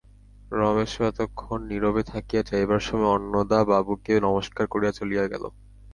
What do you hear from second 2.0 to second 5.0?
থাকিয়া, যাইবার সময় অন্নদাবাবুকে নমস্কার করিয়া